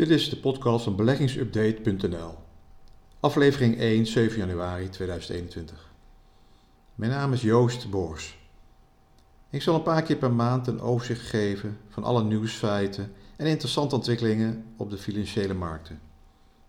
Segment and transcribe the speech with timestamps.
[0.00, 2.34] Dit is de podcast van beleggingsupdate.nl.
[3.20, 5.90] Aflevering 1, 7 januari 2021.
[6.94, 8.38] Mijn naam is Joost Boors.
[9.50, 13.94] Ik zal een paar keer per maand een overzicht geven van alle nieuwsfeiten en interessante
[13.94, 16.00] ontwikkelingen op de financiële markten.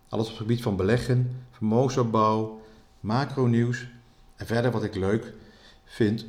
[0.08, 2.60] Alles op het gebied van beleggen, vermogensopbouw,
[3.00, 3.86] macronieuws
[4.36, 5.32] en verder wat ik leuk
[5.84, 6.26] vind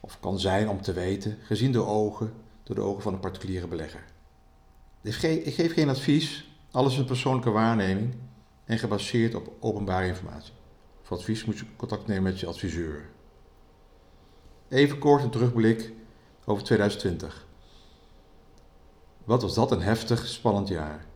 [0.00, 3.66] of kan zijn om te weten, gezien door ogen, door de ogen van een particuliere
[3.66, 4.04] belegger.
[5.08, 5.14] Ik
[5.54, 8.14] geef geen advies, alles is een persoonlijke waarneming
[8.64, 10.52] en gebaseerd op openbare informatie.
[11.02, 13.08] Voor advies moet je contact nemen met je adviseur.
[14.68, 15.92] Even kort een terugblik
[16.44, 17.46] over 2020.
[19.24, 21.06] Wat was dat een heftig, spannend jaar.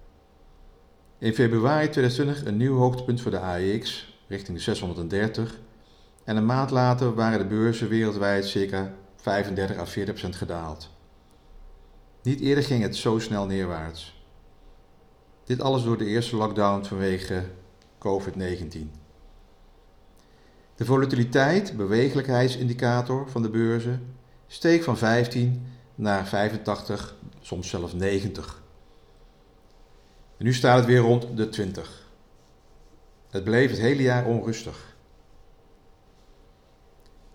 [1.19, 5.61] In februari 2020 een nieuw hoogtepunt voor de AEX, richting de 630.
[6.25, 10.91] En een maand later waren de beurzen wereldwijd circa 35 à 40 procent gedaald.
[12.23, 14.25] Niet eerder ging het zo snel neerwaarts.
[15.45, 17.45] Dit alles door de eerste lockdown vanwege
[17.99, 18.91] COVID-19.
[20.75, 24.15] De volatiliteit, bewegelijkheidsindicator van de beurzen,
[24.47, 28.63] steeg van 15 naar 85, soms zelfs 90.
[30.37, 32.11] En nu staat het weer rond de 20.
[33.31, 34.97] Het bleef het hele jaar onrustig.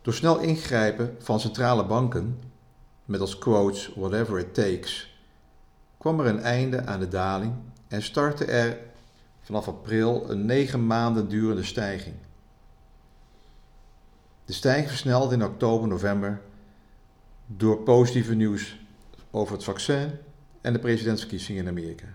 [0.02, 2.40] Door snel ingrijpen van centrale banken
[3.08, 5.20] met als quotes whatever it takes,
[5.98, 7.54] kwam er een einde aan de daling
[7.88, 8.78] en startte er
[9.42, 12.16] vanaf april een negen maanden durende stijging.
[14.46, 16.42] De stijging versnelde in oktober, november
[17.46, 18.80] door positieve nieuws
[19.32, 20.12] over het vaccin
[20.62, 22.08] en de presidentsverkiezingen in Amerika.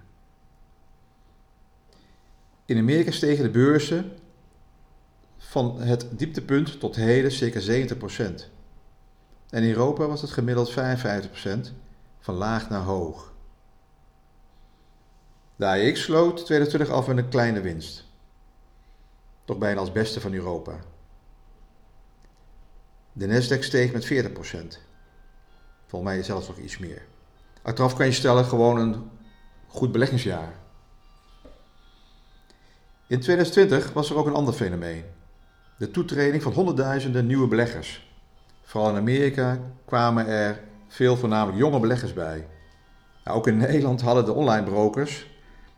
[2.65, 4.13] In Amerika stegen de beurzen
[5.39, 8.51] van het dieptepunt tot heden circa 70 procent.
[9.53, 10.75] En in Europa was het gemiddeld 55%
[12.21, 13.33] van laag naar hoog.
[15.57, 18.05] De sloot 2020 af met een kleine winst.
[19.45, 20.79] Toch bijna als beste van Europa.
[23.13, 24.09] De Nasdaq steeg met 40%.
[25.87, 27.03] Volgens mij zelfs nog iets meer.
[27.63, 29.11] Achteraf kan je stellen gewoon een
[29.67, 30.53] goed beleggingsjaar.
[33.07, 35.05] In 2020 was er ook een ander fenomeen.
[35.79, 38.12] De toetreding van honderdduizenden nieuwe beleggers.
[38.73, 42.47] Vooral in Amerika kwamen er veel voornamelijk jonge beleggers bij.
[43.25, 45.27] Nou, ook in Nederland hadden de online brokers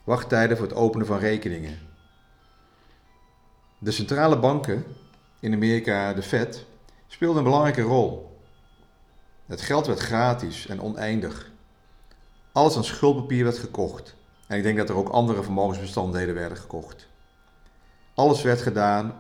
[0.04, 1.78] wachttijden voor het openen van rekeningen.
[3.78, 4.84] De centrale banken,
[5.40, 6.64] in Amerika de Fed,
[7.06, 8.38] speelden een belangrijke rol.
[9.46, 11.50] Het geld werd gratis en oneindig.
[12.52, 14.14] Alles aan schuldpapier werd gekocht.
[14.46, 17.08] En ik denk dat er ook andere vermogensbestanddelen werden gekocht.
[18.14, 19.14] Alles werd gedaan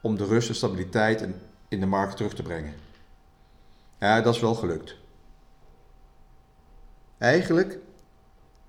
[0.00, 1.28] om de rust en stabiliteit
[1.68, 2.90] in de markt terug te brengen.
[4.02, 4.96] Ja, dat is wel gelukt.
[7.18, 7.78] Eigenlijk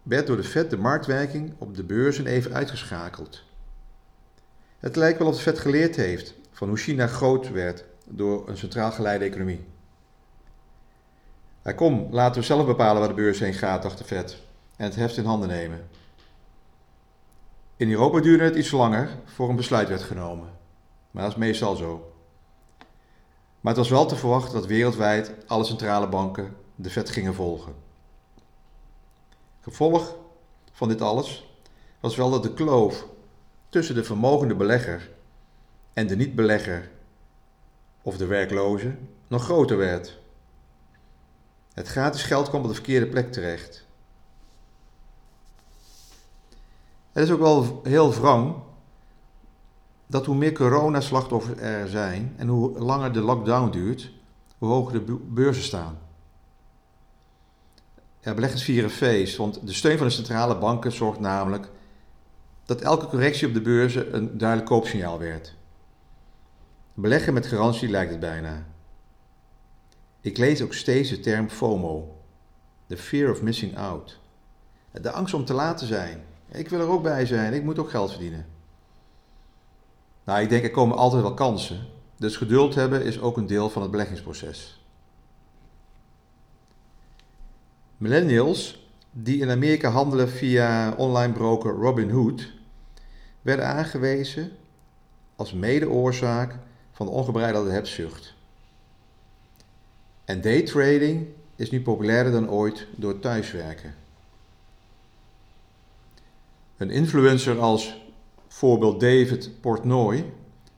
[0.03, 3.43] werd door de Fed de marktwerking op de beurzen even uitgeschakeld.
[4.79, 8.57] Het lijkt wel of de Fed geleerd heeft van hoe China groot werd door een
[8.57, 9.65] centraal geleide economie.
[11.75, 14.41] Kom, laten we zelf bepalen waar de beurs heen gaat, dacht de Fed,
[14.75, 15.87] en het heft in handen nemen.
[17.75, 20.49] In Europa duurde het iets langer voor een besluit werd genomen,
[21.11, 22.12] maar dat is meestal zo.
[23.63, 27.75] Maar het was wel te verwachten dat wereldwijd alle centrale banken de Fed gingen volgen.
[29.61, 30.15] Gevolg
[30.71, 31.57] van dit alles
[31.99, 33.05] was wel dat de kloof
[33.69, 35.11] tussen de vermogende belegger
[35.93, 36.91] en de niet-belegger
[38.01, 38.95] of de werkloze
[39.27, 40.19] nog groter werd.
[41.73, 43.85] Het gratis geld kwam op de verkeerde plek terecht.
[47.11, 48.55] Het is ook wel heel wrang
[50.13, 54.11] dat hoe meer coronaslachtoffers er zijn en hoe langer de lockdown duurt,
[54.57, 55.97] hoe hoger de beurzen staan.
[58.19, 61.69] Ja, beleggers vieren feest, want de steun van de centrale banken zorgt namelijk
[62.65, 65.55] dat elke correctie op de beurzen een duidelijk koopsignaal werd.
[66.93, 68.65] Beleggen met garantie lijkt het bijna.
[70.21, 72.21] Ik lees ook steeds de term FOMO,
[72.87, 74.19] the fear of missing out.
[74.91, 76.23] De angst om te laat te zijn.
[76.51, 78.52] Ik wil er ook bij zijn, ik moet ook geld verdienen.
[80.23, 81.87] Nou, ik denk er komen altijd wel kansen.
[82.17, 84.81] Dus geduld hebben is ook een deel van het beleggingsproces.
[87.97, 92.51] Millennials die in Amerika handelen via online broker Robinhood
[93.41, 94.51] werden aangewezen
[95.35, 96.57] als medeoorzaak
[96.91, 98.33] van de ongebreidelde hebzucht.
[100.25, 103.95] En daytrading is nu populairder dan ooit door thuiswerken.
[106.77, 108.02] Een influencer als
[108.53, 110.33] Voorbeeld David Portnoy,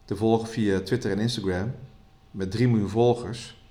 [0.05, 1.75] te volgen via Twitter en Instagram,
[2.31, 3.61] met 3 miljoen volgers,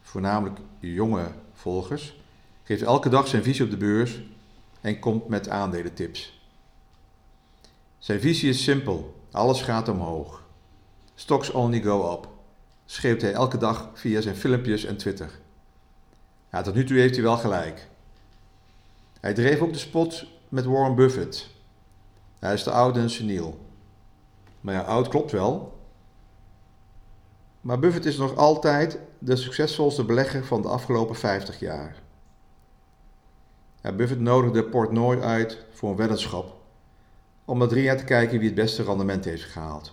[0.00, 2.20] voornamelijk jonge volgers,
[2.64, 4.22] geeft elke dag zijn visie op de beurs
[4.80, 6.40] en komt met aandelentips.
[7.98, 10.42] Zijn visie is simpel: alles gaat omhoog.
[11.14, 12.28] Stocks only go up,
[12.86, 15.38] schreeuwt hij elke dag via zijn filmpjes en Twitter.
[16.52, 17.88] Ja, tot nu toe heeft hij wel gelijk.
[19.20, 21.58] Hij dreef ook de spot met Warren Buffett.
[22.40, 23.58] Hij is te oud en seniel.
[24.60, 25.78] Maar ja, oud klopt wel.
[27.60, 32.02] Maar Buffett is nog altijd de succesvolste belegger van de afgelopen 50 jaar.
[33.82, 36.58] Ja, Buffett nodigde Portnoy uit voor een weddenschap
[37.44, 39.92] om na drie jaar te kijken wie het beste rendement heeft gehaald.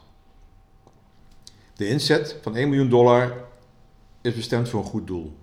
[1.74, 3.34] De inzet van 1 miljoen dollar
[4.22, 5.38] is bestemd voor een goed doel.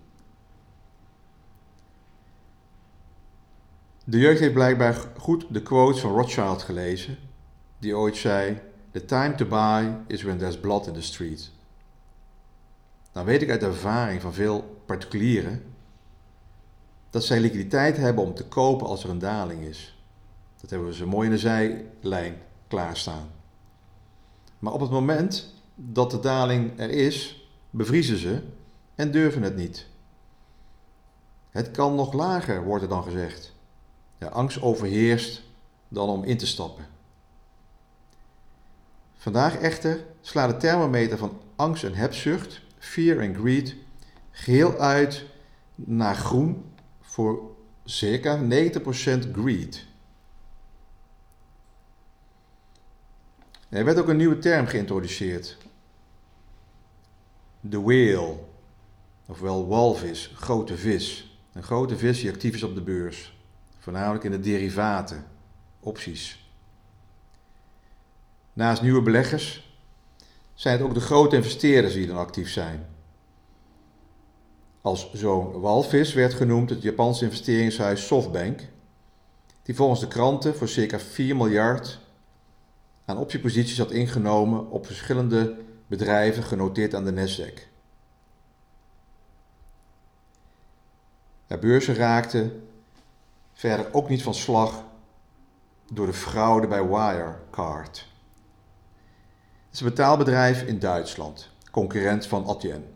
[4.04, 7.18] De jeugd heeft blijkbaar goed de quotes van Rothschild gelezen,
[7.78, 8.60] die ooit zei:
[8.90, 11.50] The time to buy is when there's blood in the street.
[13.12, 15.62] Nou weet ik uit ervaring van veel particulieren
[17.10, 19.98] dat zij liquiditeit hebben om te kopen als er een daling is.
[20.60, 22.36] Dat hebben we zo mooi in de zijlijn
[22.68, 23.30] klaarstaan.
[24.58, 28.42] Maar op het moment dat de daling er is, bevriezen ze
[28.94, 29.86] en durven het niet.
[31.50, 33.53] Het kan nog lager, wordt er dan gezegd.
[34.19, 35.43] Ja, angst overheerst
[35.88, 36.87] dan om in te stappen.
[39.14, 43.76] Vandaag echter slaat de thermometer van angst en hebzucht, fear en greed,
[44.31, 45.25] geheel uit
[45.75, 46.64] naar groen
[47.00, 48.43] voor circa 90%
[49.32, 49.87] greed.
[53.69, 55.56] Er werd ook een nieuwe term geïntroduceerd.
[57.61, 58.38] De whale,
[59.26, 61.38] ofwel walvis, grote vis.
[61.52, 63.38] Een grote vis die actief is op de beurs,
[63.84, 65.26] voornamelijk in de derivaten,
[65.81, 66.48] opties.
[68.52, 69.75] Naast nieuwe beleggers
[70.54, 72.86] zijn het ook de grote investeerders die dan actief zijn.
[74.81, 78.60] Als zo'n walvis werd genoemd het Japanse investeringshuis SoftBank,
[79.62, 81.98] die volgens de kranten voor circa 4 miljard
[83.04, 85.56] aan optieposities had ingenomen op verschillende
[85.87, 87.62] bedrijven genoteerd aan de Nasdaq.
[91.46, 92.69] De beurzen raakten
[93.54, 94.84] verder ook niet van slag
[95.92, 98.08] door de fraude bij Wirecard.
[99.66, 102.94] Het is een betaalbedrijf in Duitsland, concurrent van Adyen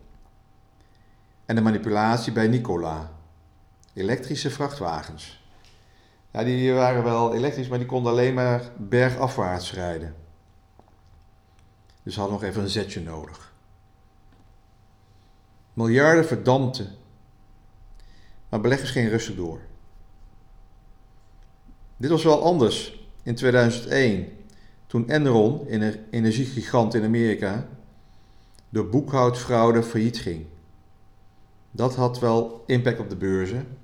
[1.48, 3.10] en de manipulatie bij Nicola.
[3.94, 5.44] Elektrische vrachtwagens.
[6.30, 10.14] Ja, die waren wel elektrisch, maar die konden alleen maar bergafwaarts rijden.
[12.02, 13.52] Dus hadden nog even een zetje nodig.
[15.72, 16.96] Miljarden verdampten.
[18.48, 19.60] Maar beleggers gingen rustig door.
[21.98, 24.28] Dit was wel anders in 2001,
[24.86, 27.68] toen Enron, een energiegigant in Amerika,
[28.68, 30.46] door boekhoudfraude failliet ging.
[31.70, 33.78] Dat had wel impact op de beurzen.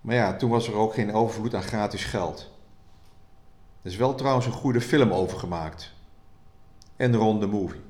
[0.00, 2.50] Maar ja, toen was er ook geen overvloed aan gratis geld.
[3.82, 5.92] Er is wel trouwens een goede film over gemaakt.
[6.96, 7.80] Enron the Movie.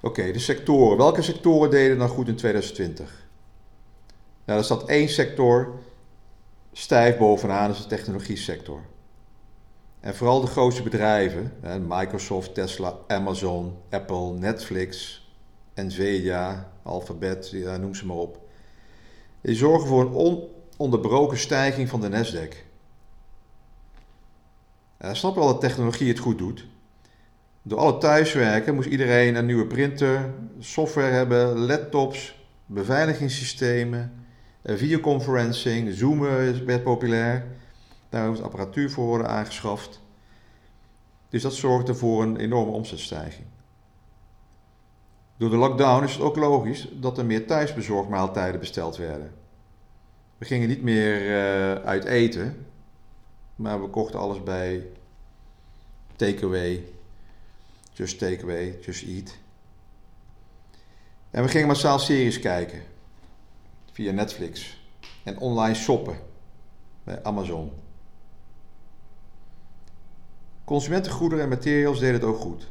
[0.00, 0.96] Oké, de sectoren.
[0.96, 3.27] Welke sectoren deden nou goed in 2020?
[4.48, 5.78] Nou, er staat één sector
[6.72, 8.80] stijf bovenaan, is de technologie sector.
[10.00, 11.52] En vooral de grootste bedrijven,
[11.88, 15.22] Microsoft, Tesla, Amazon, Apple, Netflix,
[15.74, 18.48] Nvidia, Alphabet, noem ze maar op.
[19.40, 22.56] Die zorgen voor een ononderbroken stijging van de Nasdaq.
[25.00, 26.66] Ja, snap wel dat technologie het goed doet.
[27.62, 34.17] Door alle thuiswerken moest iedereen een nieuwe printer, software hebben, laptops, beveiligingssystemen,
[34.76, 36.20] videoconferencing, Zoom
[36.64, 37.46] werd populair.
[38.08, 40.00] Daar moest apparatuur voor worden aangeschaft.
[41.28, 43.46] Dus dat zorgde voor een enorme omzetstijging.
[45.36, 49.34] Door de lockdown is het ook logisch dat er meer thuisbezorgmaaltijden besteld werden.
[50.38, 52.66] We gingen niet meer uh, uit eten,
[53.54, 54.86] maar we kochten alles bij
[56.16, 56.84] takeaway,
[57.92, 59.36] just takeaway, just eat.
[61.30, 62.82] En we gingen massaal series kijken
[63.98, 64.80] via Netflix
[65.22, 66.16] en online shoppen
[67.04, 67.72] bij Amazon.
[70.64, 72.70] Consumentengoederen en materials deden het ook goed.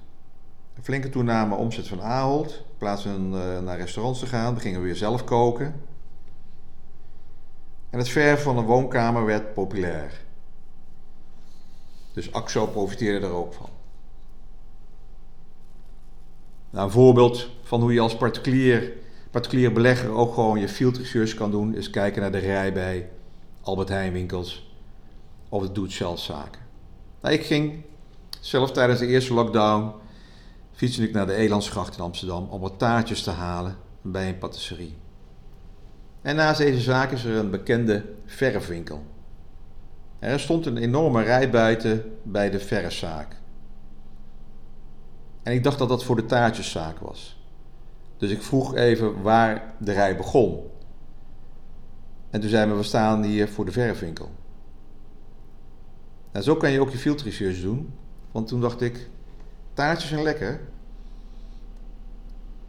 [0.76, 2.52] Een flinke toename omzet van Ahold.
[2.52, 5.82] In plaats van uh, naar restaurants te gaan, we gingen we weer zelf koken.
[7.90, 10.26] En het verven van een woonkamer werd populair.
[12.14, 13.70] Dus AXO profiteerde er ook van.
[16.70, 21.34] Nou, een voorbeeld van hoe je als particulier, particulier belegger ook gewoon je field research
[21.34, 23.10] kan doen, is kijken naar de rij bij
[23.62, 24.76] Albert Heijn winkels
[25.50, 26.62] of de do-it-zelf zaken.
[27.22, 27.84] Nou, ik ging
[28.40, 29.92] zelf tijdens de eerste lockdown
[30.74, 34.98] fietste ik naar de Elandsgracht in Amsterdam om wat taartjes te halen bij een patisserie.
[36.22, 39.04] En naast deze zaak is er een bekende verfwinkel.
[40.20, 43.36] Er stond een enorme rij buiten bij de verreszaak.
[45.44, 47.37] En ik dacht dat dat voor de taartjeszaak was.
[48.18, 50.60] Dus ik vroeg even waar de rij begon.
[52.30, 54.32] En toen zei me, we staan hier voor de verfwinkel.
[56.32, 57.94] Nou, zo kan je ook je field research doen.
[58.32, 59.10] Want toen dacht ik,
[59.74, 60.62] taartjes zijn lekker.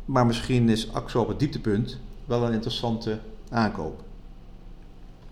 [0.05, 3.97] Maar misschien is AXO op het dieptepunt wel een interessante aankoop.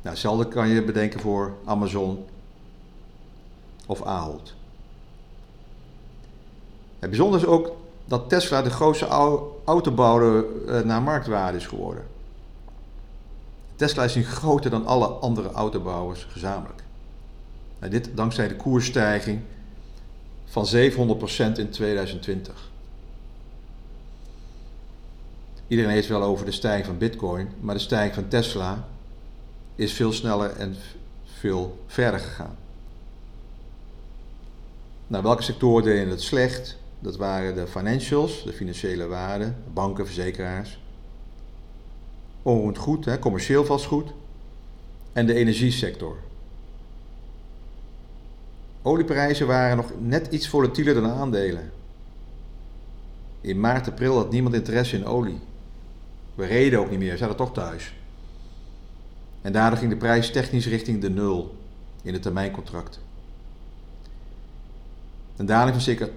[0.02, 2.24] Nou, hetzelfde kan je bedenken voor Amazon
[3.86, 4.54] of Ahold.
[6.98, 9.06] Het bijzondere is ook dat Tesla de grootste
[9.66, 12.04] autobouwer eh, naar marktwaarde is geworden.
[13.76, 16.82] Tesla is nu groter dan alle andere autobouwers gezamenlijk.
[17.78, 19.40] En dit dankzij de koersstijging
[20.44, 22.70] van 700% in 2020.
[25.68, 28.88] Iedereen heeft wel over de stijging van Bitcoin, maar de stijging van Tesla
[29.74, 30.76] is veel sneller en
[31.24, 32.56] veel verder gegaan.
[35.06, 36.76] Nou, welke sectoren deden het slecht?
[36.98, 40.80] Dat waren de financials, de financiële waarden, banken, verzekeraars.
[42.42, 44.12] Onroerend goed, hè, commercieel vastgoed.
[45.12, 46.16] En de energiesector.
[48.82, 51.72] Olieprijzen waren nog net iets volatieler dan aandelen.
[53.40, 55.40] In maart, april had niemand interesse in olie.
[56.34, 57.94] We reden ook niet meer, we zaten toch thuis.
[59.42, 61.56] En daardoor ging de prijs technisch richting de nul
[62.02, 63.00] in het termijncontract.
[65.36, 66.10] Een daling van circa 80%.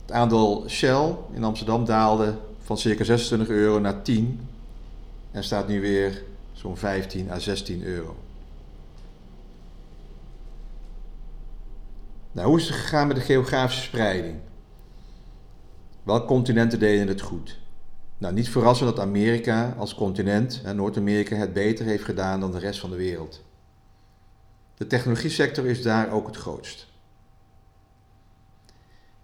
[0.00, 4.48] Het aandeel Shell in Amsterdam daalde van circa 26 euro naar 10
[5.30, 8.16] en staat nu weer zo'n 15 à 16 euro.
[12.32, 14.36] Nou, hoe is het gegaan met de geografische spreiding?
[16.02, 17.58] Welke continenten deden het goed?
[18.18, 22.80] Nou, niet verrassend dat Amerika als continent, Noord-Amerika, het beter heeft gedaan dan de rest
[22.80, 23.42] van de wereld.
[24.80, 26.86] De technologiesector is daar ook het grootst.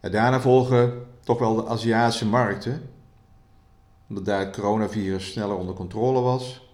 [0.01, 2.91] Daarna volgen toch wel de Aziatische markten,
[4.09, 6.69] omdat daar het coronavirus sneller onder controle was.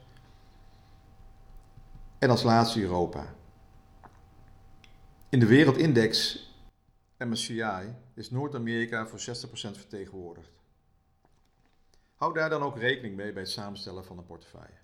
[2.19, 3.35] En als laatste Europa.
[5.29, 6.47] In de wereldindex
[7.19, 9.23] MSCI is Noord-Amerika voor 60%
[9.53, 10.53] vertegenwoordigd.
[12.15, 14.82] Hou daar dan ook rekening mee bij het samenstellen van een portefeuille.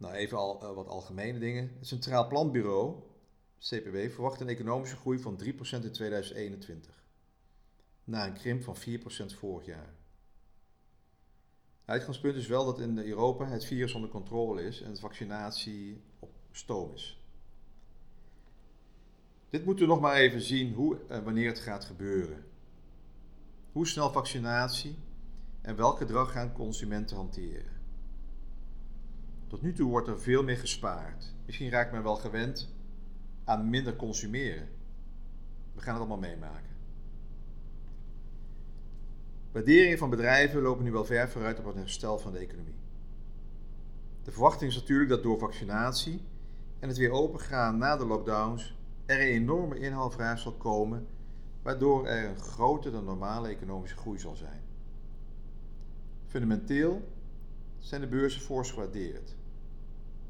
[0.00, 1.72] Nou, even al uh, wat algemene dingen.
[1.78, 3.02] Het Centraal Planbureau,
[3.58, 7.04] CPW, verwacht een economische groei van 3% in 2021.
[8.04, 8.80] Na een krimp van 4%
[9.38, 9.94] vorig jaar.
[11.84, 16.32] Uitgangspunt is wel dat in Europa het virus onder controle is en de vaccinatie op
[16.50, 17.22] stoom is.
[19.50, 22.44] Dit moeten we nog maar even zien hoe en wanneer het gaat gebeuren.
[23.72, 24.98] Hoe snel vaccinatie
[25.60, 27.79] en welk gedrag gaan consumenten hanteren?
[29.50, 31.32] Tot nu toe wordt er veel meer gespaard.
[31.46, 32.74] Misschien raakt men wel gewend
[33.44, 34.68] aan minder consumeren.
[35.74, 36.70] We gaan het allemaal meemaken.
[39.52, 42.74] Waarderingen van bedrijven lopen nu wel ver vooruit op het herstel van de economie.
[44.22, 46.22] De verwachting is natuurlijk dat door vaccinatie
[46.78, 48.76] en het weer opengaan na de lockdowns
[49.06, 51.06] er een enorme inhaalvraag zal komen
[51.62, 54.60] waardoor er een groter dan normale economische groei zal zijn.
[56.26, 57.08] Fundamenteel
[57.78, 58.74] zijn de beurzen fors.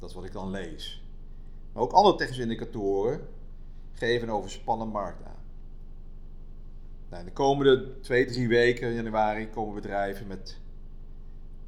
[0.01, 1.05] Dat is wat ik dan lees.
[1.73, 3.29] Maar ook andere technische indicatoren
[3.93, 5.43] geven een overspannen markt aan.
[7.09, 10.59] Nou, in de komende twee, drie weken januari komen bedrijven met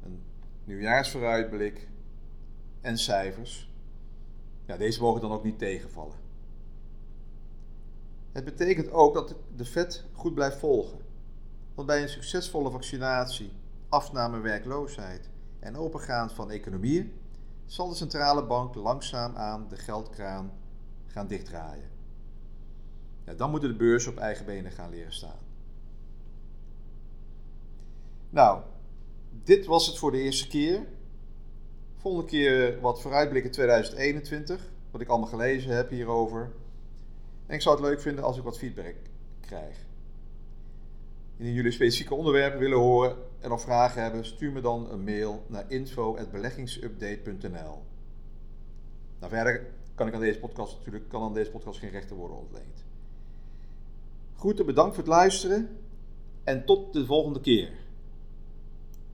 [0.03, 0.23] een
[0.63, 1.87] nieuwjaarsvooruitblik
[2.81, 3.71] en cijfers.
[4.77, 6.15] Deze mogen dan ook niet tegenvallen.
[8.31, 10.99] Het betekent ook dat de vet goed blijft volgen.
[11.75, 13.51] Want bij een succesvolle vaccinatie,
[13.89, 17.13] afname werkloosheid en opengaan van economieën
[17.65, 20.51] zal de centrale bank langzaam aan de geldkraan
[21.07, 21.89] gaan dichtdraaien.
[23.25, 25.39] Ja, dan moeten de beurzen op eigen benen gaan leren staan.
[28.29, 28.61] Nou,
[29.43, 30.87] dit was het voor de eerste keer.
[31.97, 36.51] Volgende keer wat vooruitblikken 2021, wat ik allemaal gelezen heb hierover.
[37.45, 38.95] En ik zou het leuk vinden als ik wat feedback
[39.39, 39.85] krijg.
[41.43, 45.43] Indien jullie specifieke onderwerpen willen horen en of vragen hebben, stuur me dan een mail
[45.47, 47.83] naar info.beleggingsupdate.nl.
[49.19, 52.37] Nou, verder kan ik aan deze podcast natuurlijk kan aan deze podcast geen rechten worden
[52.37, 52.85] ontleend.
[54.37, 55.77] Groeten, bedankt voor het luisteren
[56.43, 57.71] en tot de volgende keer.